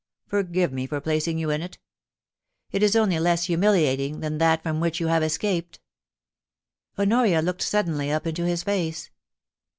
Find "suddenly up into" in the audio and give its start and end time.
7.61-8.43